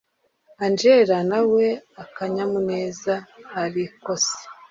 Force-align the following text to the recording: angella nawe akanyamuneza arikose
angella 0.65 1.17
nawe 1.29 1.65
akanyamuneza 2.03 3.13
arikose 3.61 4.33